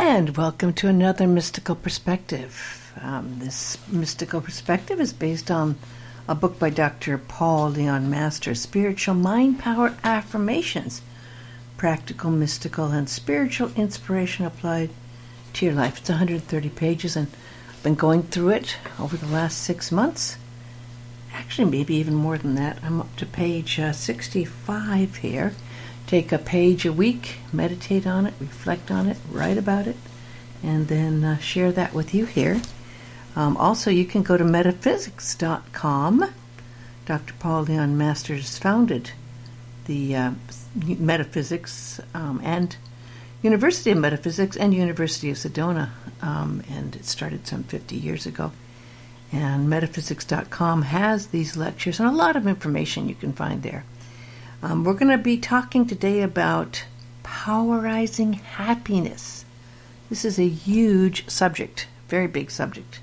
And 0.00 0.36
welcome 0.36 0.72
to 0.74 0.86
another 0.86 1.26
mystical 1.26 1.74
perspective. 1.74 2.92
Um, 3.02 3.40
this 3.40 3.76
mystical 3.88 4.40
perspective 4.40 5.00
is 5.00 5.12
based 5.12 5.50
on 5.50 5.74
a 6.28 6.36
book 6.36 6.56
by 6.56 6.70
Dr. 6.70 7.18
Paul 7.18 7.70
Leon 7.70 8.08
Masters, 8.08 8.60
Spiritual 8.60 9.16
Mind 9.16 9.58
Power 9.58 9.96
Affirmations 10.04 11.02
Practical, 11.76 12.30
Mystical, 12.30 12.92
and 12.92 13.08
Spiritual 13.08 13.72
Inspiration 13.74 14.46
Applied 14.46 14.90
to 15.54 15.66
Your 15.66 15.74
Life. 15.74 15.98
It's 15.98 16.10
130 16.10 16.68
pages, 16.68 17.16
and 17.16 17.26
I've 17.68 17.82
been 17.82 17.96
going 17.96 18.22
through 18.22 18.50
it 18.50 18.76
over 19.00 19.16
the 19.16 19.26
last 19.26 19.58
six 19.58 19.90
months. 19.90 20.36
Actually, 21.34 21.72
maybe 21.72 21.96
even 21.96 22.14
more 22.14 22.38
than 22.38 22.54
that. 22.54 22.78
I'm 22.84 23.00
up 23.00 23.16
to 23.16 23.26
page 23.26 23.80
uh, 23.80 23.90
65 23.90 25.16
here. 25.16 25.54
Take 26.08 26.32
a 26.32 26.38
page 26.38 26.86
a 26.86 26.92
week, 26.92 27.36
meditate 27.52 28.06
on 28.06 28.24
it, 28.24 28.32
reflect 28.40 28.90
on 28.90 29.08
it, 29.08 29.18
write 29.30 29.58
about 29.58 29.86
it, 29.86 29.96
and 30.62 30.88
then 30.88 31.22
uh, 31.22 31.36
share 31.36 31.70
that 31.72 31.92
with 31.92 32.14
you 32.14 32.24
here. 32.24 32.62
Um, 33.36 33.58
also, 33.58 33.90
you 33.90 34.06
can 34.06 34.22
go 34.22 34.38
to 34.38 34.42
metaphysics.com. 34.42 36.32
Dr. 37.04 37.34
Paul 37.38 37.64
Leon 37.64 37.98
Masters 37.98 38.56
founded 38.56 39.10
the 39.84 40.16
uh, 40.16 40.30
Metaphysics 40.74 42.00
um, 42.14 42.40
and 42.42 42.74
University 43.42 43.90
of 43.90 43.98
Metaphysics 43.98 44.56
and 44.56 44.72
University 44.72 45.30
of 45.30 45.36
Sedona, 45.36 45.90
um, 46.22 46.62
and 46.70 46.96
it 46.96 47.04
started 47.04 47.46
some 47.46 47.64
50 47.64 47.96
years 47.96 48.24
ago. 48.24 48.50
And 49.30 49.68
metaphysics.com 49.68 50.82
has 50.82 51.26
these 51.26 51.54
lectures 51.54 52.00
and 52.00 52.08
a 52.08 52.12
lot 52.12 52.34
of 52.34 52.46
information 52.46 53.10
you 53.10 53.14
can 53.14 53.34
find 53.34 53.62
there. 53.62 53.84
Um, 54.60 54.82
we're 54.82 54.94
going 54.94 55.16
to 55.16 55.22
be 55.22 55.38
talking 55.38 55.86
today 55.86 56.20
about 56.20 56.84
powerizing 57.22 58.34
happiness. 58.34 59.44
This 60.08 60.24
is 60.24 60.36
a 60.36 60.48
huge 60.48 61.28
subject, 61.30 61.86
very 62.08 62.26
big 62.26 62.50
subject. 62.50 62.98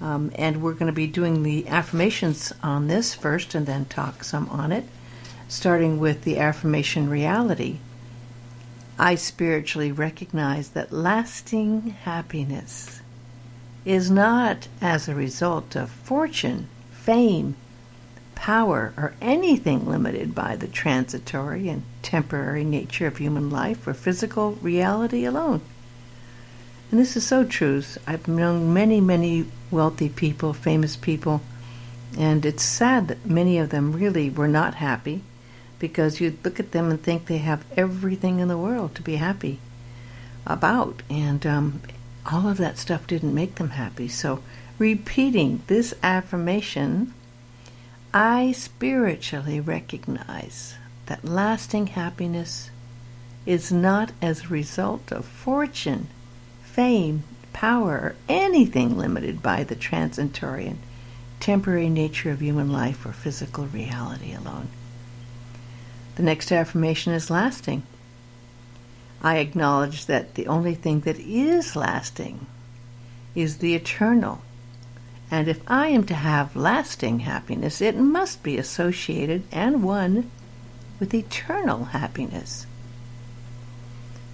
Um, 0.00 0.32
and 0.34 0.62
we're 0.62 0.72
going 0.72 0.86
to 0.86 0.92
be 0.92 1.06
doing 1.06 1.42
the 1.42 1.68
affirmations 1.68 2.54
on 2.62 2.86
this 2.86 3.14
first 3.14 3.54
and 3.54 3.66
then 3.66 3.84
talk 3.84 4.24
some 4.24 4.48
on 4.48 4.72
it, 4.72 4.84
starting 5.46 5.98
with 5.98 6.24
the 6.24 6.38
affirmation 6.38 7.10
reality. 7.10 7.80
I 8.98 9.16
spiritually 9.16 9.92
recognize 9.92 10.70
that 10.70 10.90
lasting 10.90 11.96
happiness 12.04 13.02
is 13.84 14.10
not 14.10 14.68
as 14.80 15.06
a 15.06 15.14
result 15.14 15.76
of 15.76 15.90
fortune, 15.90 16.68
fame, 16.92 17.56
power 18.38 18.94
or 18.96 19.12
anything 19.20 19.84
limited 19.84 20.32
by 20.32 20.54
the 20.54 20.68
transitory 20.68 21.68
and 21.68 21.82
temporary 22.02 22.62
nature 22.62 23.08
of 23.08 23.16
human 23.16 23.50
life 23.50 23.84
or 23.84 23.92
physical 23.92 24.52
reality 24.62 25.24
alone. 25.24 25.60
And 26.90 27.00
this 27.00 27.16
is 27.16 27.26
so 27.26 27.44
true. 27.44 27.82
I've 28.06 28.28
known 28.28 28.72
many, 28.72 29.00
many 29.00 29.46
wealthy 29.72 30.08
people, 30.08 30.52
famous 30.52 30.94
people, 30.94 31.40
and 32.16 32.46
it's 32.46 32.62
sad 32.62 33.08
that 33.08 33.26
many 33.26 33.58
of 33.58 33.70
them 33.70 33.92
really 33.92 34.30
were 34.30 34.48
not 34.48 34.76
happy 34.76 35.22
because 35.80 36.20
you 36.20 36.38
look 36.44 36.60
at 36.60 36.70
them 36.70 36.90
and 36.90 37.02
think 37.02 37.26
they 37.26 37.38
have 37.38 37.64
everything 37.76 38.38
in 38.38 38.46
the 38.46 38.56
world 38.56 38.94
to 38.94 39.02
be 39.02 39.16
happy 39.16 39.58
about. 40.46 41.02
And 41.10 41.44
um, 41.44 41.82
all 42.24 42.48
of 42.48 42.58
that 42.58 42.78
stuff 42.78 43.04
didn't 43.08 43.34
make 43.34 43.56
them 43.56 43.70
happy. 43.70 44.06
So 44.06 44.44
repeating 44.78 45.62
this 45.66 45.92
affirmation 46.04 47.12
I 48.14 48.52
spiritually 48.52 49.60
recognize 49.60 50.76
that 51.06 51.24
lasting 51.24 51.88
happiness 51.88 52.70
is 53.44 53.70
not 53.70 54.12
as 54.22 54.44
a 54.44 54.48
result 54.48 55.12
of 55.12 55.26
fortune, 55.26 56.08
fame, 56.62 57.24
power, 57.52 57.92
or 57.92 58.14
anything 58.28 58.96
limited 58.96 59.42
by 59.42 59.62
the 59.62 59.76
transitory 59.76 60.66
and 60.66 60.78
temporary 61.38 61.90
nature 61.90 62.30
of 62.30 62.40
human 62.40 62.72
life 62.72 63.04
or 63.04 63.12
physical 63.12 63.66
reality 63.66 64.34
alone. 64.34 64.68
The 66.16 66.22
next 66.22 66.50
affirmation 66.50 67.12
is 67.12 67.30
lasting. 67.30 67.82
I 69.22 69.36
acknowledge 69.38 70.06
that 70.06 70.34
the 70.34 70.46
only 70.46 70.74
thing 70.74 71.00
that 71.00 71.18
is 71.18 71.76
lasting 71.76 72.46
is 73.34 73.58
the 73.58 73.74
eternal 73.74 74.40
and 75.30 75.48
if 75.48 75.60
I 75.66 75.88
am 75.88 76.04
to 76.04 76.14
have 76.14 76.56
lasting 76.56 77.20
happiness, 77.20 77.80
it 77.80 77.96
must 77.96 78.42
be 78.42 78.56
associated 78.56 79.42
and 79.52 79.82
one 79.82 80.30
with 80.98 81.14
eternal 81.14 81.86
happiness. 81.86 82.66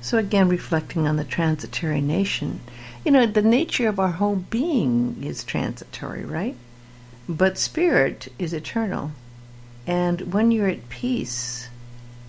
So, 0.00 0.19
again, 0.19 0.49
reflecting 0.49 1.09
on 1.09 1.16
the 1.16 1.25
transitory 1.25 2.00
nation, 2.00 2.60
you 3.05 3.10
know, 3.10 3.27
the 3.27 3.43
nature 3.43 3.88
of 3.88 3.99
our 3.99 4.12
whole 4.12 4.37
being 4.37 5.22
is 5.22 5.43
transitory, 5.44 6.25
right? 6.25 6.56
But 7.28 7.59
spirit 7.59 8.28
is 8.38 8.53
eternal. 8.53 9.12
And 9.87 10.32
when 10.32 10.50
you're 10.50 10.69
at 10.69 10.88
peace 10.91 11.69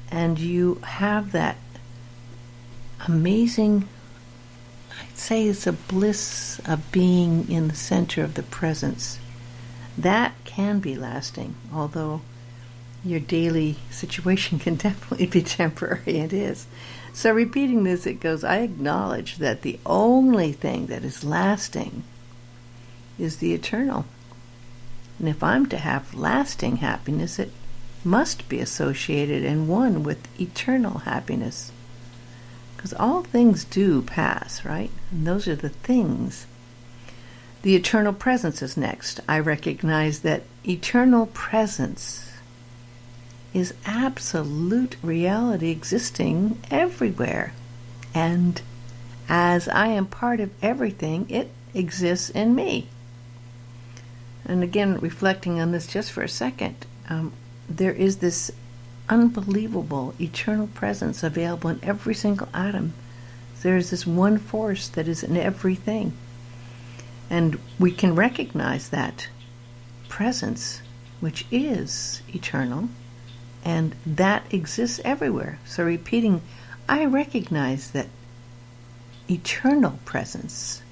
and 0.10 0.40
you 0.40 0.76
have 0.84 1.34
that 1.34 1.58
amazing 3.08 3.88
say 5.18 5.48
it's 5.48 5.68
a 5.68 5.74
bliss 5.74 6.60
of 6.66 6.92
being 6.92 7.50
in 7.50 7.68
the 7.68 7.76
center 7.76 8.24
of 8.24 8.34
the 8.34 8.44
presence. 8.44 9.20
That 9.98 10.34
can 10.44 10.80
be 10.80 10.96
lasting, 10.96 11.56
although 11.74 12.22
your 13.04 13.20
daily 13.20 13.78
situation 13.92 14.60
can 14.66 14.76
definitely 14.76 15.28
be 15.28 15.42
temporary. 15.42 16.18
It 16.20 16.34
is. 16.34 16.68
So, 17.14 17.32
repeating 17.32 17.84
this, 17.84 18.06
it 18.06 18.20
goes 18.20 18.44
I 18.44 18.58
acknowledge 18.58 19.38
that 19.38 19.62
the 19.62 19.80
only 19.86 20.52
thing 20.52 20.88
that 20.88 21.06
is 21.06 21.24
lasting 21.24 22.04
is 23.18 23.38
the 23.38 23.54
eternal. 23.54 24.06
And 25.18 25.30
if 25.30 25.42
I'm 25.42 25.66
to 25.68 25.78
have 25.78 26.14
lasting 26.14 26.78
happiness, 26.78 27.40
it 27.40 27.52
must 28.04 28.50
be 28.50 28.60
associated 28.60 29.46
and 29.46 29.70
one 29.70 30.04
with 30.04 30.28
eternal 30.40 31.00
happiness. 31.00 31.72
Because 32.86 33.00
all 33.00 33.24
things 33.24 33.64
do 33.64 34.04
pass, 34.04 34.64
right? 34.64 34.92
And 35.10 35.26
those 35.26 35.48
are 35.48 35.56
the 35.56 35.70
things. 35.70 36.46
The 37.64 37.76
eternal 37.76 38.14
presence 38.14 38.62
is 38.62 38.78
next. 38.78 39.20
I 39.28 39.40
recognize 39.40 40.20
that 40.20 40.44
eternal 40.64 41.26
presence 41.26 42.32
is 43.56 43.74
absolute 43.88 44.98
reality 45.02 45.72
existing 45.72 46.60
everywhere. 46.70 47.54
And 48.14 48.62
as 49.28 49.68
I 49.68 49.88
am 49.88 50.06
part 50.06 50.40
of 50.40 50.52
everything, 50.62 51.26
it 51.28 51.50
exists 51.74 52.30
in 52.30 52.54
me. 52.54 52.88
And 54.46 54.62
again, 54.62 55.00
reflecting 55.00 55.60
on 55.60 55.72
this 55.72 55.88
just 55.88 56.12
for 56.12 56.22
a 56.22 56.30
second, 56.30 56.86
um, 57.10 57.34
there 57.68 57.94
is 57.94 58.18
this 58.18 58.52
unbelievable 59.10 60.14
eternal 60.20 60.68
presence 60.68 61.24
available 61.24 61.70
in 61.70 61.80
every 61.84 62.16
single 62.16 62.50
atom. 62.54 62.94
There 63.62 63.78
is 63.78 63.90
this 63.90 64.06
one 64.06 64.38
force 64.38 64.88
that 64.90 65.08
is 65.08 65.24
in 65.24 65.38
everything. 65.38 66.14
And 67.30 67.60
we 67.80 67.92
can 67.92 68.16
recognize 68.16 68.90
that 68.90 69.28
presence, 70.08 70.82
which 71.20 71.46
is 71.50 72.22
eternal, 72.34 72.90
and 73.64 73.96
that 74.06 74.44
exists 74.54 75.02
everywhere. 75.04 75.58
So, 75.66 75.84
repeating, 75.84 76.42
I 76.88 77.06
recognize 77.06 77.90
that 77.92 78.08
eternal 79.28 80.00
presence 80.06 80.84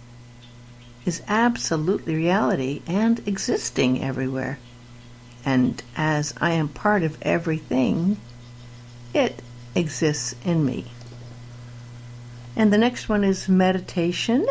is 1.05 1.21
absolutely 1.27 2.15
reality 2.15 2.81
and 2.87 3.25
existing 3.27 4.01
everywhere. 4.01 4.57
And 5.45 5.81
as 5.95 6.33
I 6.39 6.51
am 6.51 6.69
part 6.69 7.03
of 7.03 7.17
everything, 7.21 8.17
it 9.13 9.41
exists 9.75 10.35
in 10.45 10.65
me. 10.65 10.85
And 12.55 12.71
the 12.71 12.77
next 12.77 13.09
one 13.09 13.23
is 13.23 13.49
meditation. 13.49 14.47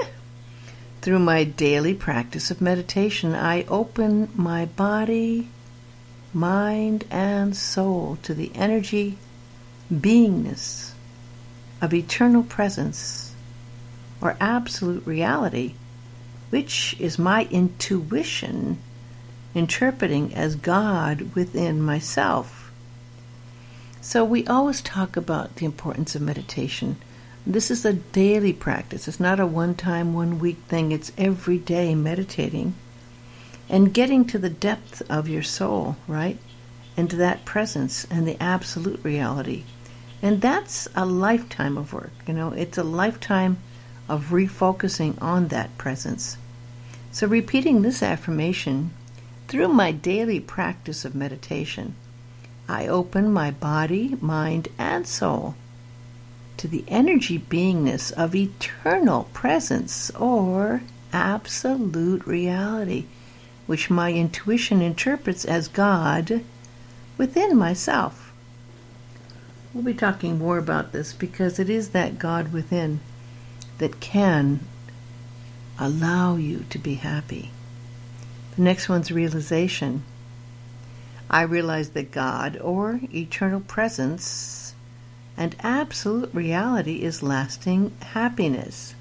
Through 1.01 1.21
my 1.21 1.45
daily 1.45 1.95
practice 1.95 2.51
of 2.51 2.61
meditation, 2.61 3.35
I 3.35 3.63
open 3.65 4.31
my 4.35 4.67
body, 4.67 5.49
mind, 6.33 7.05
and 7.11 7.57
soul 7.57 8.19
to 8.23 8.35
the 8.35 8.53
energy, 8.55 9.19
beingness 9.93 10.93
of 11.81 11.93
eternal 11.93 12.43
presence 12.45 13.35
or 14.21 14.37
absolute 14.41 15.05
reality, 15.07 15.75
which 16.51 16.95
is 17.01 17.19
my 17.19 17.49
intuition 17.51 18.79
interpreting 19.55 20.35
as 20.35 20.57
God 20.57 21.35
within 21.35 21.83
myself. 21.83 22.71
So 24.01 24.25
we 24.25 24.47
always 24.47 24.81
talk 24.81 25.17
about 25.17 25.57
the 25.57 25.67
importance 25.67 26.15
of 26.15 26.23
meditation. 26.23 26.97
This 27.47 27.71
is 27.71 27.85
a 27.85 27.93
daily 27.93 28.53
practice. 28.53 29.07
It's 29.07 29.21
not 29.21 29.41
a 29.41 29.47
one 29.47 29.75
time, 29.75 30.15
one 30.15 30.39
week 30.39 30.59
thing. 30.69 30.93
It's 30.93 31.13
every 31.19 31.59
day 31.59 31.95
meditating 31.95 32.75
and 33.69 33.95
getting 33.95 34.25
to 34.27 34.39
the 34.39 34.51
depth 34.51 35.03
of 35.11 35.29
your 35.29 35.43
soul, 35.43 35.97
right? 36.07 36.39
Into 36.97 37.17
that 37.17 37.45
presence 37.45 38.07
and 38.11 38.27
the 38.27 38.41
absolute 38.43 39.01
reality. 39.03 39.65
And 40.21 40.41
that's 40.41 40.89
a 40.95 41.07
lifetime 41.07 41.77
of 41.77 41.93
work. 41.93 42.13
You 42.27 42.35
know, 42.35 42.51
it's 42.53 42.79
a 42.79 42.85
lifetime 42.85 43.59
of 44.09 44.27
refocusing 44.27 45.21
on 45.23 45.49
that 45.49 45.77
presence. 45.79 46.37
So, 47.11 47.27
repeating 47.27 47.83
this 47.83 48.03
affirmation 48.03 48.91
through 49.53 49.69
my 49.69 49.93
daily 49.93 50.41
practice 50.41 51.05
of 51.05 51.15
meditation, 51.15 51.95
I 52.67 52.87
open 52.87 53.31
my 53.31 53.51
body, 53.51 54.17
mind, 54.19 54.69
and 54.79 55.07
soul 55.07 55.57
to 56.57 56.67
the 56.67 56.87
energy 56.89 57.39
beingness 57.39 58.11
of 58.13 58.35
eternal 58.35 59.25
presence 59.35 60.11
or 60.13 60.81
absolute 61.13 62.27
reality, 62.27 63.05
which 63.67 63.91
my 63.91 64.15
intuition 64.15 64.81
interprets 64.81 65.45
as 65.45 65.69
God 65.69 66.43
within 67.19 67.55
myself. 67.55 68.33
We'll 69.75 69.85
be 69.85 69.93
talking 69.93 70.39
more 70.39 70.57
about 70.57 70.93
this 70.93 71.13
because 71.13 71.59
it 71.59 71.69
is 71.69 71.91
that 71.91 72.19
God 72.19 72.55
within 72.55 73.01
that 73.77 74.01
can 74.01 74.61
allow 75.79 76.37
you 76.37 76.65
to 76.71 76.79
be 76.79 76.95
happy. 76.95 77.51
The 78.57 78.63
next 78.63 78.89
one's 78.89 79.11
realization. 79.11 80.05
I 81.31 81.43
realize 81.43 81.91
that 81.91 82.11
God, 82.11 82.59
or 82.59 83.01
eternal 83.15 83.61
presence, 83.61 84.75
and 85.37 85.57
absolute 85.61 86.29
reality 86.35 86.97
is 86.97 87.23
lasting 87.23 87.93
happiness. 88.01 88.95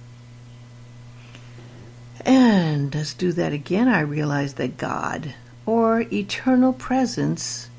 And 2.25 2.93
let's 2.95 3.13
do 3.13 3.33
that 3.33 3.51
again. 3.51 3.89
I 3.89 3.99
realize 4.01 4.53
that 4.53 4.77
God, 4.77 5.33
or 5.65 6.05
eternal 6.11 6.71
presence, 6.71 7.69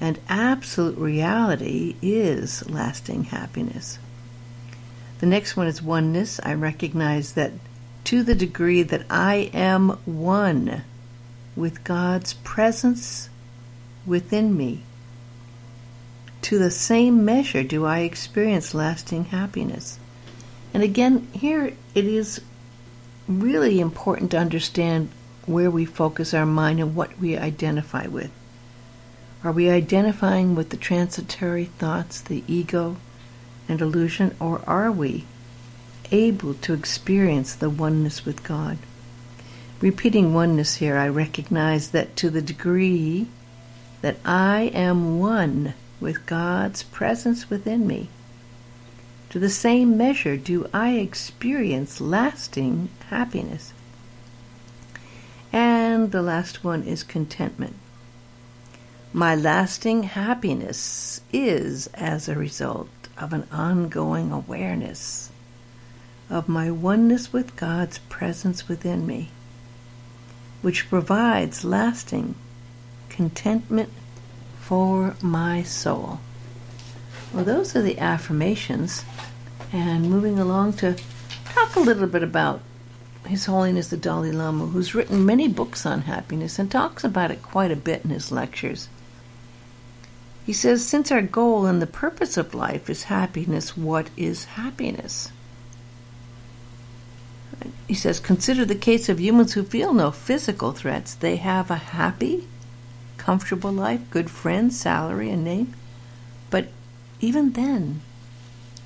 and 0.00 0.18
absolute 0.28 0.98
reality 0.98 1.96
is 2.02 2.68
lasting 2.68 3.24
happiness. 3.24 3.98
The 5.20 5.26
next 5.26 5.56
one 5.56 5.66
is 5.66 5.82
oneness. 5.82 6.40
I 6.42 6.54
recognize 6.54 7.32
that 7.32 7.52
to 8.04 8.22
the 8.22 8.34
degree 8.34 8.82
that 8.82 9.04
I 9.10 9.50
am 9.52 9.90
one 10.04 10.82
with 11.56 11.84
God's 11.84 12.34
presence 12.34 13.28
within 14.06 14.56
me, 14.56 14.82
to 16.42 16.58
the 16.58 16.70
same 16.70 17.24
measure 17.24 17.62
do 17.62 17.84
I 17.84 18.00
experience 18.00 18.74
lasting 18.74 19.26
happiness. 19.26 19.98
And 20.72 20.82
again, 20.82 21.28
here 21.32 21.74
it 21.94 22.04
is 22.04 22.40
really 23.28 23.80
important 23.80 24.30
to 24.30 24.38
understand 24.38 25.10
where 25.46 25.70
we 25.70 25.84
focus 25.84 26.32
our 26.32 26.46
mind 26.46 26.80
and 26.80 26.94
what 26.94 27.18
we 27.18 27.36
identify 27.36 28.06
with. 28.06 28.30
Are 29.42 29.52
we 29.52 29.70
identifying 29.70 30.54
with 30.54 30.70
the 30.70 30.76
transitory 30.76 31.64
thoughts, 31.64 32.20
the 32.20 32.44
ego 32.46 32.96
and 33.68 33.80
illusion, 33.80 34.34
or 34.40 34.62
are 34.66 34.90
we 34.92 35.24
able 36.12 36.54
to 36.54 36.74
experience 36.74 37.54
the 37.54 37.70
oneness 37.70 38.24
with 38.24 38.42
God? 38.42 38.78
Repeating 39.80 40.34
oneness 40.34 40.76
here, 40.76 40.96
I 40.96 41.08
recognize 41.08 41.90
that 41.90 42.16
to 42.16 42.30
the 42.30 42.42
degree 42.42 43.28
that 44.02 44.18
I 44.24 44.70
am 44.74 45.18
one 45.18 45.74
with 46.00 46.26
God's 46.26 46.82
presence 46.82 47.48
within 47.48 47.86
me, 47.86 48.08
to 49.30 49.38
the 49.38 49.50
same 49.50 49.96
measure 49.96 50.36
do 50.36 50.68
I 50.72 50.92
experience 50.92 52.00
lasting 52.00 52.90
happiness. 53.08 53.72
And 55.52 56.12
the 56.12 56.22
last 56.22 56.64
one 56.64 56.82
is 56.82 57.02
contentment. 57.02 57.76
My 59.12 59.34
lasting 59.34 60.04
happiness 60.04 61.20
is 61.32 61.88
as 61.94 62.28
a 62.28 62.36
result 62.36 62.88
of 63.18 63.32
an 63.32 63.46
ongoing 63.50 64.30
awareness 64.30 65.30
of 66.30 66.48
my 66.48 66.70
oneness 66.70 67.32
with 67.32 67.56
God's 67.56 67.98
presence 67.98 68.68
within 68.68 69.06
me, 69.06 69.30
which 70.62 70.88
provides 70.88 71.64
lasting 71.64 72.36
contentment 73.08 73.90
for 74.60 75.16
my 75.20 75.62
soul. 75.64 76.20
Well, 77.34 77.44
those 77.44 77.74
are 77.76 77.82
the 77.82 77.98
affirmations. 77.98 79.04
And 79.72 80.10
moving 80.10 80.38
along 80.38 80.74
to 80.74 80.96
talk 81.44 81.76
a 81.76 81.80
little 81.80 82.08
bit 82.08 82.22
about 82.22 82.60
His 83.26 83.46
Holiness 83.46 83.88
the 83.88 83.96
Dalai 83.96 84.32
Lama, 84.32 84.66
who's 84.66 84.94
written 84.94 85.24
many 85.24 85.46
books 85.46 85.86
on 85.86 86.02
happiness 86.02 86.58
and 86.58 86.70
talks 86.70 87.04
about 87.04 87.30
it 87.30 87.42
quite 87.42 87.70
a 87.70 87.76
bit 87.76 88.02
in 88.04 88.10
his 88.10 88.32
lectures. 88.32 88.88
He 90.44 90.52
says, 90.52 90.84
since 90.84 91.12
our 91.12 91.22
goal 91.22 91.66
and 91.66 91.80
the 91.80 91.86
purpose 91.86 92.36
of 92.36 92.54
life 92.54 92.90
is 92.90 93.04
happiness, 93.04 93.76
what 93.76 94.08
is 94.16 94.44
happiness? 94.44 95.30
He 97.86 97.94
says, 97.94 98.20
consider 98.20 98.64
the 98.64 98.74
case 98.74 99.08
of 99.08 99.20
humans 99.20 99.52
who 99.52 99.64
feel 99.64 99.92
no 99.92 100.10
physical 100.10 100.72
threats. 100.72 101.14
They 101.14 101.36
have 101.36 101.70
a 101.70 101.76
happy, 101.76 102.48
comfortable 103.18 103.72
life, 103.72 104.00
good 104.10 104.30
friends, 104.30 104.80
salary, 104.80 105.30
and 105.30 105.44
name. 105.44 105.74
But 106.48 106.68
even 107.20 107.52
then, 107.52 108.00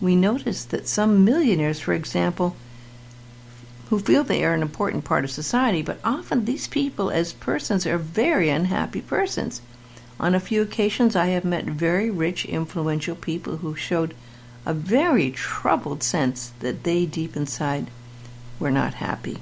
we 0.00 0.16
notice 0.16 0.64
that 0.64 0.88
some 0.88 1.24
millionaires, 1.24 1.78
for 1.78 1.92
example, 1.92 2.56
who 3.90 4.00
feel 4.00 4.24
they 4.24 4.44
are 4.44 4.54
an 4.54 4.62
important 4.62 5.04
part 5.04 5.22
of 5.22 5.30
society, 5.30 5.82
but 5.82 6.00
often 6.02 6.44
these 6.44 6.66
people 6.66 7.10
as 7.10 7.32
persons 7.32 7.86
are 7.86 7.98
very 7.98 8.48
unhappy 8.48 9.02
persons. 9.02 9.60
On 10.18 10.34
a 10.34 10.40
few 10.40 10.62
occasions, 10.62 11.14
I 11.14 11.26
have 11.26 11.44
met 11.44 11.66
very 11.66 12.10
rich, 12.10 12.44
influential 12.44 13.14
people 13.14 13.58
who 13.58 13.76
showed 13.76 14.14
a 14.66 14.74
very 14.74 15.30
troubled 15.30 16.02
sense 16.02 16.52
that 16.60 16.82
they 16.82 17.06
deep 17.06 17.36
inside 17.36 17.88
were 18.58 18.70
not 18.70 18.94
happy. 18.94 19.38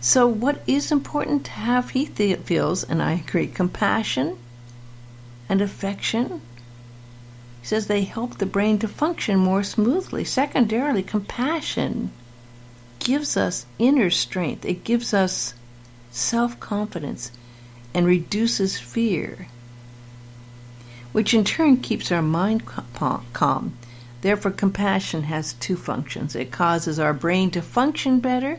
So, 0.00 0.26
what 0.26 0.62
is 0.66 0.92
important 0.92 1.46
to 1.46 1.50
have, 1.52 1.90
he 1.90 2.04
feels, 2.06 2.84
and 2.84 3.02
I 3.02 3.12
agree, 3.12 3.46
compassion 3.46 4.36
and 5.48 5.62
affection. 5.62 6.42
He 7.62 7.66
says 7.66 7.86
they 7.86 8.02
help 8.02 8.36
the 8.36 8.44
brain 8.44 8.78
to 8.80 8.88
function 8.88 9.38
more 9.38 9.62
smoothly. 9.62 10.24
Secondarily, 10.24 11.02
compassion 11.02 12.10
gives 12.98 13.36
us 13.36 13.66
inner 13.78 14.10
strength, 14.10 14.64
it 14.64 14.84
gives 14.84 15.14
us 15.14 15.54
self 16.10 16.60
confidence 16.60 17.32
and 17.94 18.06
reduces 18.06 18.78
fear, 18.78 19.48
which 21.12 21.32
in 21.32 21.44
turn 21.44 21.78
keeps 21.78 22.12
our 22.12 22.22
mind 22.22 22.64
calm. 22.66 23.78
Therefore, 24.24 24.52
compassion 24.52 25.24
has 25.24 25.52
two 25.52 25.76
functions 25.76 26.34
it 26.34 26.50
causes 26.50 26.98
our 26.98 27.12
brain 27.12 27.50
to 27.50 27.60
function 27.60 28.20
better 28.20 28.58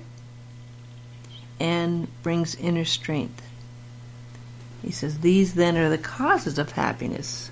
and 1.59 2.07
brings 2.21 2.53
inner 2.53 2.85
strength. 2.85 3.41
He 4.83 4.91
says, 4.91 5.21
These 5.21 5.55
then 5.55 5.75
are 5.75 5.89
the 5.89 5.97
causes 5.97 6.59
of 6.59 6.73
happiness. 6.73 7.49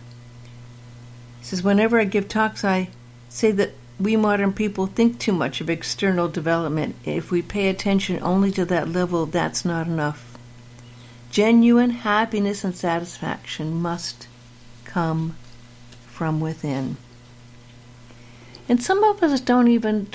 He 1.40 1.46
says, 1.46 1.64
Whenever 1.64 2.00
I 2.00 2.04
give 2.04 2.28
talks, 2.28 2.64
I 2.64 2.90
say 3.30 3.50
that 3.54 3.72
we 4.00 4.16
modern 4.16 4.54
people 4.54 4.86
think 4.86 5.18
too 5.18 5.34
much 5.34 5.60
of 5.60 5.68
external 5.68 6.28
development. 6.28 6.94
If 7.06 7.32
we 7.32 7.42
pay 7.42 7.68
attention 7.68 8.20
only 8.22 8.52
to 8.52 8.66
that 8.66 8.90
level, 8.90 9.26
that's 9.26 9.66
not 9.66 9.88
enough. 9.88 10.38
Genuine 11.32 11.90
happiness 11.90 12.64
and 12.64 12.76
satisfaction 12.76 13.74
must 13.74 14.28
come 14.86 15.36
from 16.06 16.40
within. 16.40 16.98
And 18.70 18.82
some 18.82 19.04
of 19.04 19.22
us 19.22 19.42
don't 19.42 19.68
even 19.68 20.08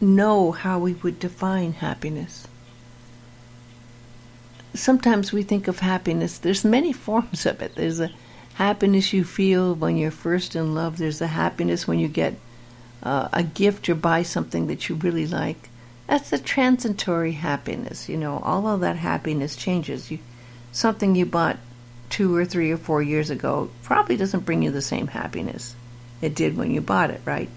know 0.00 0.52
how 0.52 0.78
we 0.78 0.94
would 0.94 1.18
define 1.18 1.74
happiness. 1.74 2.46
Sometimes 4.74 5.32
we 5.32 5.42
think 5.42 5.68
of 5.68 5.80
happiness, 5.80 6.38
there's 6.38 6.64
many 6.64 6.92
forms 7.06 7.44
of 7.44 7.60
it. 7.60 7.74
There's 7.74 8.00
a 8.00 8.10
happiness 8.54 9.12
you 9.12 9.22
feel 9.24 9.74
when 9.74 9.96
you're 9.96 10.10
first 10.10 10.56
in 10.56 10.74
love, 10.74 10.98
there's 10.98 11.20
a 11.20 11.26
happiness 11.26 11.86
when 11.86 11.98
you 11.98 12.08
get 12.08 12.34
uh, 13.02 13.28
a 13.32 13.42
gift 13.42 13.88
or 13.88 13.94
buy 13.94 14.22
something 14.22 14.66
that 14.68 14.88
you 14.88 14.94
really 14.94 15.26
like. 15.26 15.68
That's 16.06 16.30
the 16.30 16.38
transitory 16.38 17.32
happiness. 17.32 18.08
You 18.08 18.16
know, 18.16 18.38
all 18.38 18.66
of 18.66 18.80
that 18.80 18.96
happiness 18.96 19.56
changes. 19.56 20.10
You, 20.10 20.18
something 20.72 21.14
you 21.14 21.26
bought 21.26 21.58
two 22.08 22.34
or 22.34 22.46
three 22.46 22.70
or 22.70 22.78
four 22.78 23.02
years 23.02 23.28
ago 23.28 23.70
probably 23.82 24.16
doesn't 24.16 24.46
bring 24.46 24.62
you 24.62 24.70
the 24.70 24.80
same 24.80 25.08
happiness 25.08 25.74
it 26.20 26.34
did 26.34 26.56
when 26.56 26.70
you 26.70 26.80
bought 26.80 27.10
it, 27.10 27.20
right? 27.24 27.48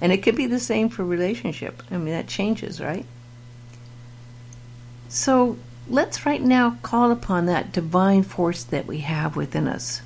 And 0.00 0.12
it 0.12 0.22
could 0.22 0.36
be 0.36 0.46
the 0.46 0.60
same 0.60 0.88
for 0.88 1.04
relationship. 1.04 1.82
I 1.90 1.96
mean, 1.96 2.12
that 2.12 2.26
changes, 2.26 2.80
right? 2.80 3.06
So 5.08 5.56
let's 5.88 6.26
right 6.26 6.42
now 6.42 6.78
call 6.82 7.10
upon 7.10 7.46
that 7.46 7.72
divine 7.72 8.22
force 8.22 8.62
that 8.64 8.86
we 8.86 8.98
have 8.98 9.36
within 9.36 9.68
us 9.68 10.02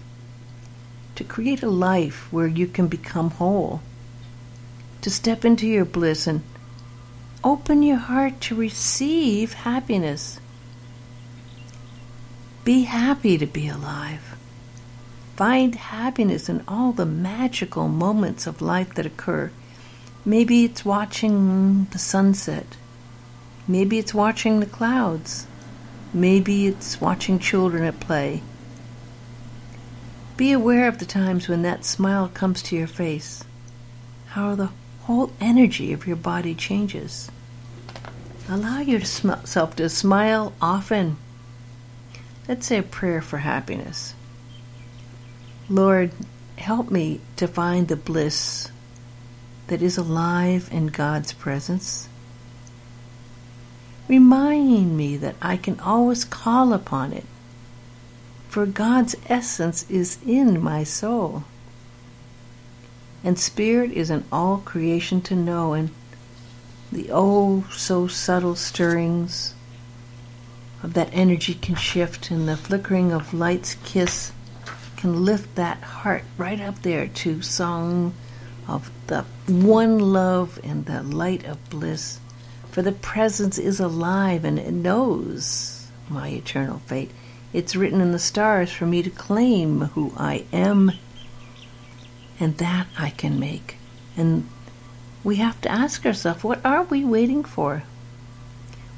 to 1.17 1.25
create 1.25 1.63
a 1.63 1.69
life 1.69 2.33
where 2.33 2.47
you 2.47 2.67
can 2.67 2.87
become 2.87 3.31
whole, 3.33 3.81
to 5.03 5.11
step 5.11 5.45
into 5.45 5.67
your 5.67 5.85
bliss 5.85 6.27
and 6.27 6.43
Open 7.43 7.83
your 7.83 7.97
heart 7.97 8.39
to 8.43 8.55
receive 8.55 9.55
happiness. 9.55 10.39
Be 12.65 12.83
happy 12.83 13.39
to 13.39 13.47
be 13.47 13.67
alive. 13.67 14.37
Find 15.37 15.75
happiness 15.75 16.51
in 16.51 16.63
all 16.69 16.93
the 16.93 17.07
magical 17.07 17.89
moments 17.89 18.47
of 18.47 18.61
life 18.61 18.95
that 18.95 19.07
occur. 19.07 19.51
Maybe 20.25 20.65
it's 20.65 20.85
watching 20.85 21.87
the 21.93 21.99
sunset. 21.99 22.77
Maybe 23.67 23.99
it's 23.99 24.13
watching 24.13 24.61
the 24.61 24.67
clouds. 24.67 25.47
Maybe 26.13 26.67
it's 26.67 27.01
watching 27.01 27.39
children 27.39 27.85
at 27.85 28.01
play. 28.01 28.43
Be 30.37 30.53
aware 30.53 30.89
of 30.89 30.99
the 30.99 31.07
times 31.07 31.49
when 31.49 31.63
that 31.63 31.85
smile 31.85 32.29
comes 32.29 32.63
to 32.65 32.77
your 32.77 32.87
face, 32.87 33.45
how 34.29 34.55
the 34.55 34.71
whole 35.03 35.33
energy 35.41 35.93
of 35.93 36.07
your 36.07 36.17
body 36.17 36.55
changes. 36.55 37.31
Allow 38.49 38.81
yourself 38.81 39.77
to 39.77 39.89
smile 39.89 40.53
often. 40.61 41.17
Let's 42.49 42.67
say 42.67 42.79
a 42.79 42.83
prayer 42.83 43.23
for 43.23 43.39
happiness. 43.39 44.15
Lord, 45.69 46.11
help 46.57 46.91
me 46.91 47.21
to 47.37 47.47
find 47.47 47.89
the 47.89 47.97
bliss 47.97 48.71
that 49.71 49.81
is 49.83 49.97
alive 49.97 50.69
in 50.73 50.89
God's 50.89 51.33
presence. 51.33 52.09
Remind 54.09 54.97
me 54.97 55.17
that 55.17 55.37
I 55.41 55.57
can 55.57 55.79
always 55.79 56.25
call 56.25 56.73
upon 56.73 57.13
it, 57.13 57.25
for 58.49 58.67
God's 58.67 59.15
essence 59.29 59.89
is 59.89 60.19
in 60.27 60.61
my 60.61 60.83
soul. 60.83 61.45
And 63.23 63.39
spirit 63.39 63.93
is 63.93 64.11
in 64.11 64.25
all 64.33 64.59
creation 64.59 65.21
to 65.23 65.37
know, 65.37 65.73
and 65.73 65.91
the 66.91 67.09
oh 67.13 67.65
so 67.71 68.09
subtle 68.09 68.57
stirrings 68.57 69.55
of 70.83 70.95
that 70.95 71.11
energy 71.13 71.55
can 71.55 71.77
shift, 71.77 72.33
and 72.33 72.49
the 72.49 72.57
flickering 72.57 73.13
of 73.13 73.33
light's 73.33 73.77
kiss 73.85 74.33
can 74.97 75.25
lift 75.25 75.55
that 75.55 75.81
heart 75.81 76.25
right 76.37 76.61
up 76.61 76.83
there 76.83 77.07
to 77.07 77.41
song 77.41 78.15
of 78.71 78.91
the 79.09 79.25
one 79.49 79.99
love 79.99 80.61
and 80.63 80.87
the 80.87 81.03
light 81.03 81.45
of 81.45 81.71
bliss. 81.71 82.21
For 82.71 82.83
the 82.83 82.93
presence 82.93 83.59
is 83.59 83.81
alive 83.81 84.45
and 84.45 84.59
it 84.59 84.73
knows 84.73 85.89
my 86.09 86.29
eternal 86.29 86.79
fate. 86.87 87.11
It's 87.53 87.75
written 87.75 88.01
in 88.01 88.13
the 88.13 88.19
stars 88.19 88.71
for 88.71 88.87
me 88.87 89.03
to 89.03 89.11
claim 89.11 89.81
who 89.81 90.13
I 90.17 90.45
am, 90.53 90.93
and 92.39 92.57
that 92.59 92.87
I 92.97 93.11
can 93.11 93.41
make. 93.41 93.77
And 94.17 94.49
we 95.25 95.37
have 95.37 95.61
to 95.63 95.71
ask 95.71 96.07
ourselves 96.07 96.45
what 96.45 96.65
are 96.65 96.85
we 96.85 97.05
waiting 97.05 97.43
for? 97.43 97.83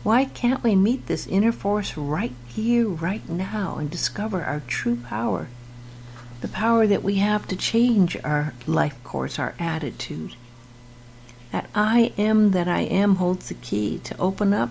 Why 0.03 0.27
can't 0.27 0.63
we 0.63 0.77
meet 0.77 1.07
this 1.07 1.27
inner 1.27 1.53
force 1.53 1.97
right 1.97 2.35
here, 2.47 2.89
right 2.89 3.27
now, 3.29 3.77
and 3.77 3.89
discover 3.89 4.43
our 4.43 4.61
true 4.67 4.97
power? 4.97 5.49
The 6.43 6.49
power 6.49 6.89
that 6.89 7.05
we 7.05 7.15
have 7.15 7.47
to 7.47 7.55
change 7.55 8.17
our 8.25 8.53
life 8.67 9.03
course, 9.05 9.39
our 9.39 9.55
attitude. 9.61 10.35
That 11.53 11.71
I 11.73 12.13
am 12.19 12.51
that 12.51 12.67
I 12.67 12.81
am 12.81 13.17
holds 13.17 13.49
the 13.49 13.55
key 13.55 14.01
to 14.01 14.19
open 14.19 14.53
up 14.53 14.71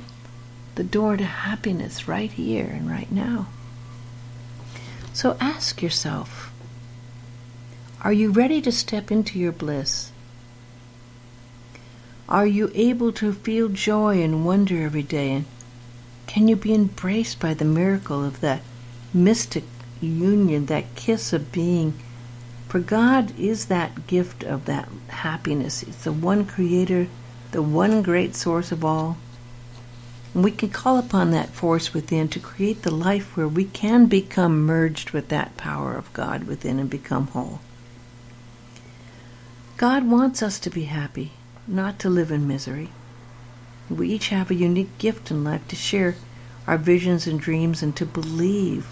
the 0.76 0.84
door 0.84 1.16
to 1.16 1.24
happiness 1.24 2.10
right 2.10 2.30
here 2.30 2.66
and 2.66 2.90
right 2.90 3.10
now. 3.10 3.48
So 5.14 5.38
ask 5.40 5.82
yourself 5.82 6.52
Are 8.02 8.14
you 8.14 8.32
ready 8.32 8.62
to 8.62 8.72
step 8.72 9.10
into 9.10 9.40
your 9.40 9.54
bliss? 9.54 10.12
Are 12.28 12.48
you 12.48 12.70
able 12.76 13.14
to 13.14 13.32
feel 13.32 13.70
joy 13.70 14.22
and 14.22 14.46
wonder 14.46 14.84
every 14.84 15.04
day? 15.04 15.32
And 15.32 15.46
can 16.28 16.50
you 16.50 16.58
be 16.58 16.74
embraced 16.74 17.40
by 17.40 17.54
the 17.54 17.66
miracle 17.66 18.26
of 18.26 18.42
that 18.42 18.62
mystic 19.14 19.64
union, 20.08 20.66
that 20.68 20.96
kiss 20.96 21.34
of 21.34 21.52
being. 21.52 21.94
For 22.68 22.80
God 22.80 23.38
is 23.38 23.66
that 23.66 24.08
gift 24.08 24.44
of 24.44 24.66
that 24.66 24.88
happiness. 25.08 25.84
It's 25.84 26.04
the 26.04 26.12
one 26.12 26.46
creator, 26.46 27.08
the 27.52 27.62
one 27.62 28.02
great 28.02 28.36
source 28.36 28.72
of 28.72 28.86
all. 28.86 29.18
And 30.34 30.44
we 30.44 30.52
can 30.52 30.70
call 30.70 30.98
upon 30.98 31.32
that 31.32 31.50
force 31.50 31.94
within 31.94 32.30
to 32.30 32.40
create 32.40 32.84
the 32.84 32.92
life 32.92 33.36
where 33.36 33.48
we 33.48 33.66
can 33.66 34.06
become 34.06 34.66
merged 34.66 35.12
with 35.12 35.28
that 35.28 35.58
power 35.58 35.94
of 35.94 36.14
God 36.14 36.46
within 36.46 36.80
and 36.80 36.90
become 36.90 37.28
whole. 37.28 37.60
God 39.76 40.10
wants 40.10 40.42
us 40.42 40.60
to 40.60 40.70
be 40.70 40.84
happy, 40.84 41.34
not 41.68 42.00
to 42.00 42.10
live 42.10 42.32
in 42.32 42.48
misery. 42.48 42.92
We 43.90 44.10
each 44.10 44.30
have 44.30 44.50
a 44.50 44.56
unique 44.56 44.98
gift 44.98 45.32
in 45.32 45.44
life 45.44 45.68
to 45.68 45.76
share 45.76 46.16
our 46.68 46.78
visions 46.78 47.28
and 47.28 47.40
dreams 47.40 47.84
and 47.84 47.94
to 47.98 48.06
believe 48.06 48.88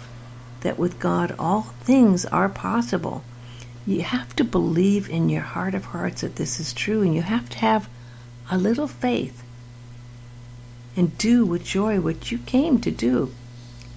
that 0.60 0.78
with 0.78 0.98
God 0.98 1.34
all 1.38 1.62
things 1.82 2.24
are 2.26 2.48
possible. 2.48 3.24
You 3.86 4.02
have 4.02 4.36
to 4.36 4.44
believe 4.44 5.08
in 5.08 5.28
your 5.28 5.42
heart 5.42 5.74
of 5.74 5.86
hearts 5.86 6.20
that 6.20 6.36
this 6.36 6.60
is 6.60 6.72
true, 6.72 7.02
and 7.02 7.14
you 7.14 7.22
have 7.22 7.48
to 7.50 7.58
have 7.58 7.88
a 8.50 8.58
little 8.58 8.88
faith 8.88 9.42
and 10.96 11.16
do 11.18 11.46
with 11.46 11.64
joy 11.64 12.00
what 12.00 12.30
you 12.30 12.38
came 12.38 12.80
to 12.80 12.90
do. 12.90 13.32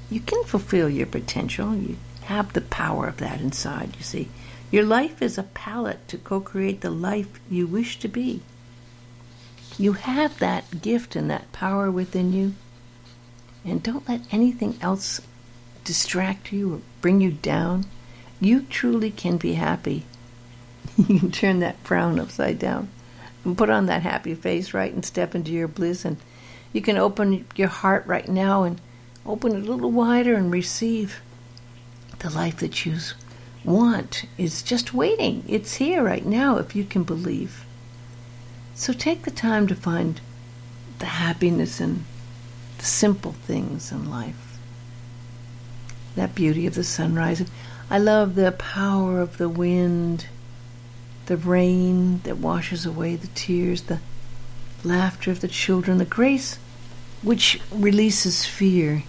You 0.10 0.20
can 0.20 0.44
fulfill 0.44 0.90
your 0.90 1.08
potential. 1.08 1.76
You 1.76 1.98
have 2.24 2.54
the 2.54 2.62
power 2.62 3.08
of 3.08 3.18
that 3.18 3.42
inside, 3.42 3.96
you 3.98 4.04
see. 4.04 4.30
Your 4.72 4.86
life 4.86 5.22
is 5.22 5.38
a 5.38 5.44
palette 5.44 6.08
to 6.08 6.18
co 6.18 6.40
create 6.40 6.82
the 6.82 6.90
life 6.90 7.40
you 7.50 7.68
wish 7.68 8.00
to 8.00 8.08
be. 8.08 8.42
You 9.78 9.94
have 9.94 10.40
that 10.40 10.82
gift 10.82 11.16
and 11.16 11.30
that 11.30 11.52
power 11.52 11.92
within 11.92 12.32
you. 12.32 12.54
And 13.66 13.82
don't 13.82 14.08
let 14.08 14.22
anything 14.32 14.78
else 14.82 15.22
distract 15.84 16.52
you 16.52 16.76
or 16.76 16.82
bring 17.02 17.22
you 17.22 17.32
down, 17.32 17.86
you 18.40 18.62
truly 18.62 19.12
can 19.12 19.38
be 19.38 19.54
happy. 19.54 20.06
you 20.98 21.20
can 21.20 21.32
turn 21.32 21.60
that 21.60 21.78
frown 21.80 22.20
upside 22.20 22.60
down 22.60 22.90
and 23.44 23.58
put 23.58 23.70
on 23.70 23.86
that 23.86 24.02
happy 24.04 24.36
face, 24.36 24.74
right, 24.74 24.94
and 24.94 25.06
step 25.06 25.36
into 25.36 25.52
your 25.52 25.68
bliss. 25.68 26.06
And 26.06 26.18
you 26.72 26.82
can 26.82 26.98
open 26.98 27.46
your 27.56 27.68
heart 27.68 28.06
right 28.06 28.28
now 28.28 28.64
and 28.64 28.80
open 29.26 29.54
it 29.54 29.68
a 29.68 29.72
little 29.72 29.92
wider 29.92 30.36
and 30.36 30.52
receive 30.52 31.22
the 32.20 32.30
life 32.30 32.58
that 32.58 32.86
you 32.86 32.98
want 33.64 34.26
is 34.38 34.62
just 34.62 34.94
waiting. 34.94 35.44
It's 35.48 35.76
here 35.76 36.04
right 36.04 36.26
now 36.26 36.58
if 36.58 36.76
you 36.76 36.84
can 36.84 37.04
believe. 37.04 37.66
So 38.76 38.94
take 38.94 39.24
the 39.24 39.32
time 39.32 39.68
to 39.68 39.76
find 39.76 40.20
the 41.00 41.06
happiness 41.06 41.80
in 41.80 42.06
the 42.78 42.86
simple 42.86 43.34
things 43.34 43.92
in 43.92 44.10
life 44.10 44.53
that 46.16 46.36
beauty 46.36 46.68
of 46.68 46.76
the 46.76 46.84
sunrise. 46.84 47.44
I 47.90 47.98
love 47.98 48.36
the 48.36 48.52
power 48.52 49.20
of 49.20 49.38
the 49.38 49.50
wind, 49.50 50.28
the 51.26 51.38
rain 51.38 52.20
that 52.24 52.38
washes 52.38 52.86
away 52.86 53.16
the 53.16 53.28
tears, 53.28 53.84
the 53.84 54.00
laughter 54.84 55.32
of 55.32 55.42
the 55.42 55.48
children, 55.48 55.98
the 55.98 56.06
grace 56.06 56.58
which 57.22 57.62
releases 57.72 58.46
fear. 58.46 59.04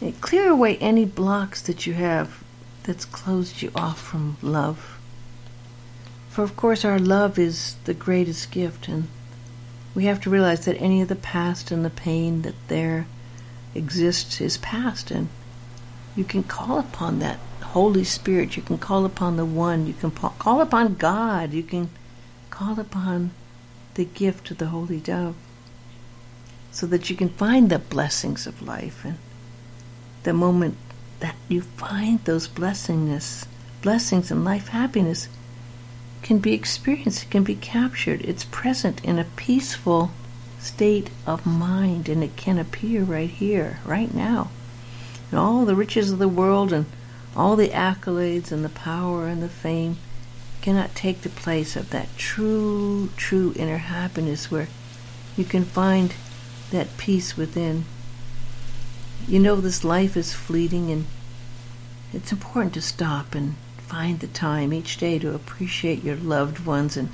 It 0.00 0.20
clear 0.20 0.50
away 0.50 0.76
any 0.76 1.04
blocks 1.04 1.60
that 1.62 1.86
you 1.86 1.94
have 1.94 2.42
that's 2.84 3.04
closed 3.04 3.62
you 3.62 3.72
off 3.74 4.00
from 4.00 4.36
love. 4.40 4.98
For 6.30 6.42
of 6.42 6.56
course 6.56 6.84
our 6.84 6.98
love 6.98 7.38
is 7.38 7.76
the 7.84 7.94
greatest 7.94 8.50
gift 8.50 8.86
and 8.86 9.08
we 9.94 10.04
have 10.04 10.20
to 10.20 10.30
realize 10.30 10.64
that 10.66 10.80
any 10.80 11.02
of 11.02 11.08
the 11.08 11.16
past 11.16 11.72
and 11.72 11.84
the 11.84 11.90
pain 11.90 12.42
that 12.42 12.54
there 12.68 13.06
exists 13.74 14.40
is 14.40 14.56
past 14.58 15.10
and 15.10 15.28
you 16.18 16.24
can 16.24 16.42
call 16.42 16.80
upon 16.80 17.20
that 17.20 17.38
Holy 17.62 18.02
Spirit. 18.02 18.56
You 18.56 18.62
can 18.64 18.76
call 18.76 19.04
upon 19.04 19.36
the 19.36 19.44
One. 19.44 19.86
You 19.86 19.92
can 19.92 20.10
call 20.10 20.60
upon 20.60 20.96
God. 20.96 21.52
You 21.52 21.62
can 21.62 21.90
call 22.50 22.80
upon 22.80 23.30
the 23.94 24.04
gift 24.04 24.50
of 24.50 24.58
the 24.58 24.66
Holy 24.66 24.98
Dove 24.98 25.36
so 26.72 26.88
that 26.88 27.08
you 27.08 27.14
can 27.14 27.28
find 27.28 27.70
the 27.70 27.78
blessings 27.78 28.48
of 28.48 28.60
life. 28.60 29.04
And 29.04 29.18
the 30.24 30.32
moment 30.32 30.76
that 31.20 31.36
you 31.48 31.60
find 31.60 32.18
those 32.24 32.48
blessingness, 32.48 33.46
blessings 33.80 34.32
in 34.32 34.42
life, 34.42 34.68
happiness, 34.68 35.28
can 36.22 36.38
be 36.38 36.52
experienced, 36.52 37.22
it 37.22 37.30
can 37.30 37.44
be 37.44 37.54
captured. 37.54 38.22
It's 38.22 38.44
present 38.44 39.04
in 39.04 39.20
a 39.20 39.24
peaceful 39.36 40.10
state 40.58 41.10
of 41.28 41.46
mind, 41.46 42.08
and 42.08 42.24
it 42.24 42.34
can 42.34 42.58
appear 42.58 43.04
right 43.04 43.30
here, 43.30 43.78
right 43.84 44.12
now 44.12 44.50
and 45.30 45.38
all 45.38 45.64
the 45.64 45.76
riches 45.76 46.10
of 46.10 46.18
the 46.18 46.28
world 46.28 46.72
and 46.72 46.86
all 47.36 47.56
the 47.56 47.68
accolades 47.68 48.50
and 48.50 48.64
the 48.64 48.68
power 48.68 49.26
and 49.26 49.42
the 49.42 49.48
fame 49.48 49.96
cannot 50.60 50.94
take 50.94 51.22
the 51.22 51.28
place 51.28 51.76
of 51.76 51.90
that 51.90 52.08
true, 52.16 53.10
true 53.16 53.52
inner 53.56 53.78
happiness 53.78 54.50
where 54.50 54.68
you 55.36 55.44
can 55.44 55.64
find 55.64 56.14
that 56.70 56.96
peace 56.96 57.36
within. 57.36 57.84
You 59.26 59.38
know 59.38 59.56
this 59.56 59.84
life 59.84 60.16
is 60.16 60.32
fleeting 60.32 60.90
and 60.90 61.06
it's 62.12 62.32
important 62.32 62.74
to 62.74 62.82
stop 62.82 63.34
and 63.34 63.54
find 63.76 64.20
the 64.20 64.26
time 64.26 64.72
each 64.72 64.96
day 64.96 65.18
to 65.18 65.34
appreciate 65.34 66.02
your 66.02 66.16
loved 66.16 66.66
ones 66.66 66.96
and 66.96 67.10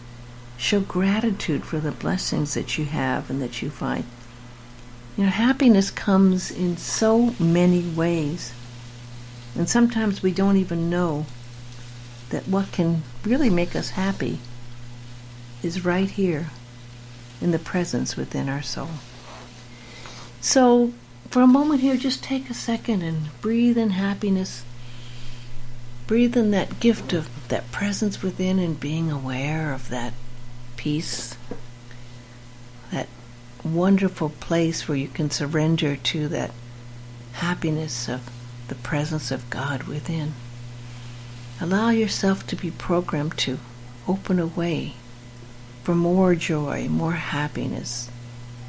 show 0.57 0.81
gratitude 0.81 1.65
for 1.65 1.79
the 1.79 1.93
blessings 1.93 2.55
that 2.55 2.79
you 2.79 2.85
have 2.87 3.29
and 3.29 3.43
that 3.43 3.61
you 3.61 3.71
find. 3.71 4.05
You 5.17 5.25
know, 5.25 5.31
happiness 5.31 5.91
comes 5.91 6.51
in 6.51 6.77
so 6.77 7.35
many 7.39 7.83
ways. 7.83 8.53
And 9.55 9.69
sometimes 9.69 10.23
we 10.23 10.33
don't 10.33 10.57
even 10.57 10.91
know 10.91 11.27
that 12.31 12.49
what 12.49 12.73
can 12.73 13.05
really 13.25 13.51
make 13.51 13.77
us 13.77 13.91
happy 13.91 14.41
is 15.63 15.85
right 15.85 16.11
here 16.11 16.51
in 17.41 17.53
the 17.53 17.59
presence 17.59 18.17
within 18.17 18.49
our 18.49 18.63
soul. 18.63 18.89
So, 20.41 20.93
for 21.31 21.43
a 21.43 21.47
moment 21.47 21.81
here, 21.81 21.97
just 21.97 22.23
take 22.23 22.51
a 22.51 22.55
second 22.55 23.03
and 23.03 23.29
breathe 23.41 23.79
in 23.79 23.91
happiness. 23.91 24.65
Breathe 26.07 26.37
in 26.37 26.51
that 26.51 26.81
gift 26.81 27.13
of 27.13 27.29
that 27.49 27.71
presence 27.73 28.23
within 28.23 28.59
and 28.59 28.79
being 28.79 29.11
aware 29.11 29.73
of 29.73 29.89
that 29.89 30.13
peace, 30.77 31.37
wonderful 33.65 34.29
place 34.29 34.87
where 34.87 34.99
you 34.99 35.09
can 35.09 35.31
surrender 35.31 35.97
to 35.97 36.29
that 36.29 36.51
happiness 37.33 38.09
of 38.09 38.31
the 38.69 38.75
presence 38.75 39.31
of 39.31 39.49
God 39.49 39.85
within. 39.85 40.35
Allow 41.61 41.91
yourself 41.91 42.47
to 42.49 42.57
be 42.57 42.71
programmed 42.71 43.39
to 43.39 43.59
open 44.07 44.39
a 44.39 44.47
way 44.47 44.95
for 45.83 45.95
more 45.95 46.35
joy, 46.35 46.89
more 46.89 47.13
happiness, 47.13 48.11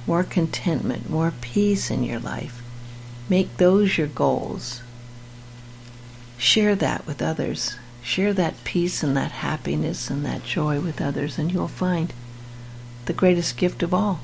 more 0.07 0.23
contentment, 0.23 1.09
more 1.09 1.33
peace 1.41 1.91
in 1.91 2.03
your 2.03 2.19
life. 2.19 2.61
Make 3.27 3.57
those 3.57 3.97
your 3.97 4.07
goals. 4.07 4.81
Share 6.37 6.75
that 6.75 7.05
with 7.05 7.21
others. 7.21 7.77
Share 8.01 8.33
that 8.33 8.63
peace 8.63 9.03
and 9.03 9.17
that 9.17 9.31
happiness 9.31 10.09
and 10.09 10.25
that 10.25 10.43
joy 10.43 10.79
with 10.79 11.01
others, 11.01 11.37
and 11.37 11.51
you'll 11.51 11.67
find 11.67 12.13
the 13.05 13.13
greatest 13.13 13.57
gift 13.57 13.83
of 13.83 13.93
all 13.93 14.21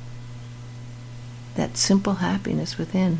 that 1.56 1.78
simple 1.78 2.16
happiness 2.16 2.78
within. 2.78 3.20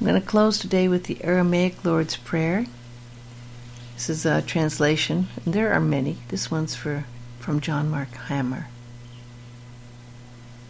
I'm 0.00 0.06
going 0.06 0.20
to 0.20 0.26
close 0.26 0.58
today 0.58 0.88
with 0.88 1.04
the 1.04 1.22
Aramaic 1.22 1.84
Lord's 1.84 2.16
Prayer. 2.16 2.66
This 3.94 4.08
is 4.08 4.24
a 4.24 4.42
translation, 4.42 5.28
and 5.44 5.52
there 5.52 5.72
are 5.72 5.80
many. 5.80 6.18
This 6.28 6.50
one's 6.50 6.74
for 6.74 7.04
from 7.38 7.60
John 7.60 7.90
Mark 7.90 8.12
Hammer. 8.12 8.68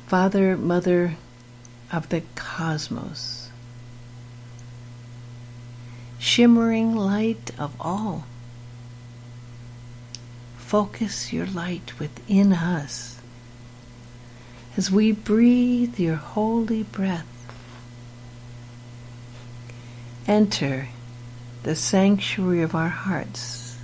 Father, 0.06 0.56
Mother 0.56 1.16
of 1.92 2.08
the 2.08 2.22
cosmos, 2.34 3.50
shimmering 6.18 6.96
light 6.96 7.52
of 7.58 7.72
all, 7.80 8.24
focus 10.56 11.32
your 11.32 11.46
light 11.46 11.98
within 12.00 12.52
us 12.52 13.19
as 14.76 14.90
we 14.90 15.12
breathe 15.12 15.98
your 15.98 16.16
holy 16.16 16.82
breath. 16.82 17.26
Enter 20.26 20.88
the 21.62 21.74
sanctuary 21.74 22.62
of 22.62 22.74
our 22.74 22.88
hearts, 22.88 23.76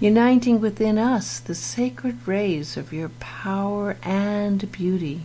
uniting 0.00 0.60
within 0.60 0.98
us 0.98 1.38
the 1.38 1.54
sacred 1.54 2.26
rays 2.26 2.76
of 2.76 2.92
your 2.92 3.08
power 3.20 3.96
and 4.02 4.70
beauty. 4.72 5.24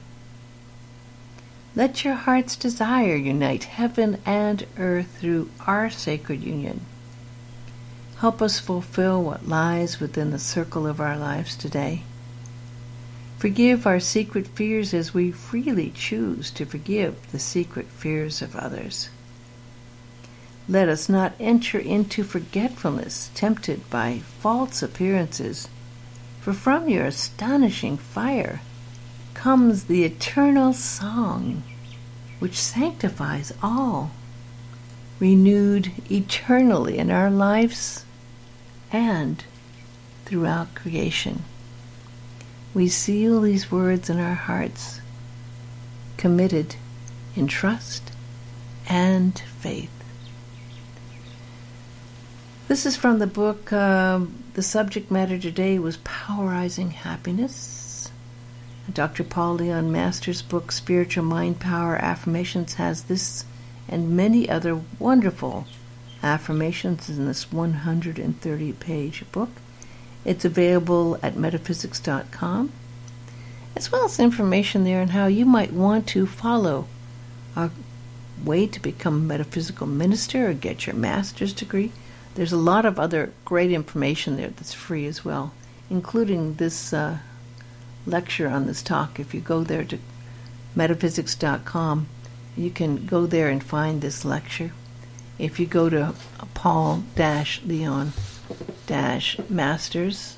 Let 1.75 2.03
your 2.03 2.15
heart's 2.15 2.55
desire 2.55 3.15
unite 3.15 3.63
heaven 3.63 4.21
and 4.25 4.65
earth 4.77 5.17
through 5.19 5.49
our 5.65 5.89
sacred 5.89 6.43
union. 6.43 6.81
Help 8.17 8.41
us 8.41 8.59
fulfill 8.59 9.23
what 9.23 9.47
lies 9.47 9.99
within 9.99 10.31
the 10.31 10.39
circle 10.39 10.85
of 10.85 11.01
our 11.01 11.17
lives 11.17 11.55
today. 11.55 12.03
Forgive 13.41 13.87
our 13.87 13.99
secret 13.99 14.45
fears 14.45 14.93
as 14.93 15.15
we 15.15 15.31
freely 15.31 15.89
choose 15.95 16.51
to 16.51 16.63
forgive 16.63 17.15
the 17.31 17.39
secret 17.39 17.87
fears 17.87 18.39
of 18.39 18.55
others. 18.55 19.09
Let 20.69 20.87
us 20.87 21.09
not 21.09 21.33
enter 21.39 21.79
into 21.79 22.23
forgetfulness, 22.23 23.31
tempted 23.33 23.89
by 23.89 24.19
false 24.19 24.83
appearances. 24.83 25.67
For 26.39 26.53
from 26.53 26.87
your 26.87 27.05
astonishing 27.05 27.97
fire 27.97 28.61
comes 29.33 29.85
the 29.85 30.03
eternal 30.03 30.71
song, 30.71 31.63
which 32.37 32.61
sanctifies 32.61 33.51
all, 33.63 34.11
renewed 35.19 35.91
eternally 36.11 36.99
in 36.99 37.09
our 37.09 37.31
lives 37.31 38.05
and 38.91 39.43
throughout 40.25 40.75
creation. 40.75 41.43
We 42.73 42.87
seal 42.87 43.41
these 43.41 43.71
words 43.71 44.09
in 44.09 44.19
our 44.19 44.33
hearts, 44.33 45.01
committed 46.17 46.77
in 47.35 47.47
trust 47.47 48.11
and 48.87 49.37
faith. 49.37 49.91
This 52.69 52.85
is 52.85 52.95
from 52.95 53.19
the 53.19 53.27
book, 53.27 53.73
uh, 53.73 54.21
the 54.53 54.63
subject 54.63 55.11
matter 55.11 55.37
today 55.37 55.79
was 55.79 55.97
Powerizing 55.97 56.91
Happiness. 56.91 58.09
Dr. 58.93 59.25
Paul 59.25 59.55
Leon 59.55 59.91
Masters' 59.91 60.41
book, 60.41 60.71
Spiritual 60.71 61.25
Mind 61.25 61.59
Power 61.59 61.97
Affirmations, 61.97 62.75
has 62.75 63.03
this 63.03 63.43
and 63.89 64.15
many 64.15 64.49
other 64.49 64.81
wonderful 64.97 65.67
affirmations 66.23 67.09
in 67.09 67.25
this 67.25 67.51
130 67.51 68.71
page 68.73 69.25
book. 69.33 69.49
It's 70.23 70.45
available 70.45 71.17
at 71.23 71.35
metaphysics.com, 71.35 72.71
as 73.75 73.91
well 73.91 74.05
as 74.05 74.19
information 74.19 74.83
there 74.83 75.01
on 75.01 75.09
how 75.09 75.27
you 75.27 75.45
might 75.45 75.73
want 75.73 76.07
to 76.07 76.27
follow 76.27 76.87
a 77.55 77.69
way 78.43 78.67
to 78.67 78.79
become 78.79 79.15
a 79.15 79.19
metaphysical 79.19 79.87
minister 79.87 80.49
or 80.49 80.53
get 80.53 80.85
your 80.85 80.95
master's 80.95 81.53
degree 81.53 81.91
there's 82.35 82.53
a 82.53 82.57
lot 82.57 82.85
of 82.85 82.99
other 82.99 83.33
great 83.43 83.71
information 83.71 84.37
there 84.37 84.49
that's 84.49 84.73
free 84.73 85.05
as 85.05 85.25
well, 85.25 85.51
including 85.89 86.55
this 86.55 86.93
uh, 86.93 87.17
lecture 88.05 88.47
on 88.47 88.67
this 88.67 88.81
talk. 88.81 89.19
If 89.19 89.33
you 89.33 89.41
go 89.41 89.63
there 89.63 89.83
to 89.85 89.99
metaphysics.com, 90.75 92.07
you 92.55 92.69
can 92.69 93.05
go 93.05 93.25
there 93.25 93.49
and 93.49 93.63
find 93.63 94.01
this 94.01 94.23
lecture. 94.23 94.71
If 95.37 95.59
you 95.59 95.65
go 95.65 95.89
to 95.89 96.13
Paul 96.53 97.03
Leon 98.91 99.37
Masters, 99.49 100.37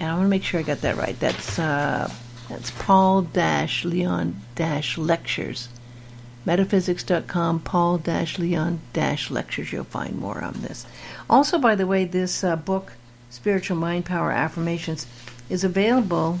and 0.00 0.10
I 0.10 0.14
want 0.14 0.24
to 0.24 0.30
make 0.30 0.44
sure 0.44 0.60
I 0.60 0.62
got 0.62 0.80
that 0.80 0.96
right. 0.96 1.18
That's 1.20 1.58
uh, 1.58 2.10
that's 2.48 2.70
Paul 2.70 3.22
dash 3.22 3.84
Leon 3.84 4.40
dash 4.54 4.96
Lectures 4.96 5.68
metaphysics.com, 6.44 7.60
Paul 7.60 7.98
dash 7.98 8.38
Leon 8.38 8.80
dash 8.92 9.30
lectures. 9.30 9.72
You'll 9.72 9.84
find 9.84 10.18
more 10.18 10.42
on 10.42 10.54
this. 10.54 10.86
Also, 11.30 11.58
by 11.58 11.74
the 11.74 11.86
way, 11.86 12.04
this 12.04 12.42
uh, 12.42 12.56
book, 12.56 12.94
Spiritual 13.30 13.76
Mind 13.76 14.04
Power 14.04 14.32
Affirmations, 14.32 15.06
is 15.48 15.64
available 15.64 16.38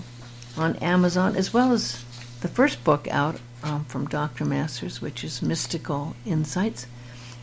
on 0.56 0.76
Amazon 0.76 1.36
as 1.36 1.52
well 1.52 1.72
as 1.72 2.04
the 2.40 2.48
first 2.48 2.82
book 2.84 3.06
out 3.10 3.38
um, 3.62 3.84
from 3.84 4.06
Dr. 4.06 4.44
Masters, 4.44 5.00
which 5.00 5.22
is 5.22 5.40
Mystical 5.40 6.16
Insights. 6.26 6.86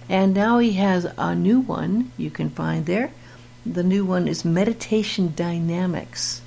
And 0.10 0.34
now 0.34 0.58
he 0.58 0.74
has 0.74 1.08
a 1.18 1.36
new 1.36 1.60
one 1.60 2.12
you 2.18 2.30
can 2.30 2.50
find 2.50 2.86
there. 2.86 3.12
The 3.66 3.84
new 3.84 4.06
one 4.06 4.28
is 4.28 4.46
Meditation 4.46 5.34
Dynamics. 5.36 6.42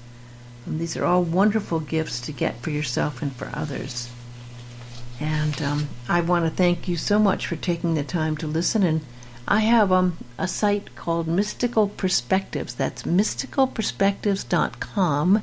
And 0.64 0.78
these 0.80 0.96
are 0.96 1.04
all 1.04 1.22
wonderful 1.22 1.80
gifts 1.80 2.20
to 2.22 2.32
get 2.32 2.60
for 2.60 2.70
yourself 2.70 3.20
and 3.20 3.30
for 3.32 3.50
others. 3.52 4.08
And 5.20 5.60
um, 5.60 5.90
I 6.08 6.22
want 6.22 6.46
to 6.46 6.50
thank 6.50 6.88
you 6.88 6.96
so 6.96 7.18
much 7.18 7.46
for 7.46 7.56
taking 7.56 7.92
the 7.94 8.02
time 8.02 8.38
to 8.38 8.46
listen. 8.46 8.82
And 8.82 9.02
I 9.46 9.60
have 9.60 9.92
um, 9.92 10.16
a 10.38 10.48
site 10.48 10.96
called 10.96 11.28
Mystical 11.28 11.88
Perspectives. 11.88 12.72
That's 12.74 13.02
mysticalperspectives.com, 13.02 15.42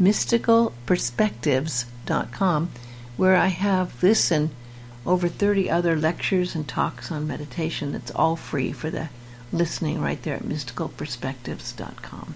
mysticalperspectives.com, 0.00 2.70
where 3.16 3.36
I 3.36 3.48
have 3.48 4.00
this 4.00 4.30
and 4.30 4.50
over 5.04 5.26
30 5.28 5.68
other 5.68 5.96
lectures 5.96 6.54
and 6.54 6.68
talks 6.68 7.10
on 7.10 7.26
meditation. 7.26 7.94
It's 7.94 8.12
all 8.12 8.36
free 8.36 8.70
for 8.72 8.90
the 8.90 9.08
listening 9.52 10.00
right 10.00 10.22
there 10.22 10.36
at 10.36 10.42
mysticalperspectives.com. 10.42 12.34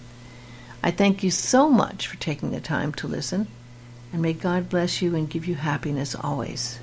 I 0.83 0.91
thank 0.91 1.23
you 1.23 1.31
so 1.31 1.71
much 1.71 2.07
for 2.07 2.17
taking 2.17 2.51
the 2.51 2.61
time 2.61 2.93
to 2.95 3.09
listen. 3.09 3.47
And 4.13 4.23
may 4.23 4.33
God 4.33 4.69
bless 4.69 5.03
you 5.03 5.17
and 5.17 5.29
give 5.29 5.47
you 5.47 5.55
happiness 5.55 6.15
always. 6.15 6.79